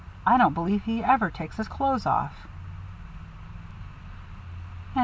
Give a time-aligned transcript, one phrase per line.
[0.25, 2.47] I don't believe he ever takes his clothes off."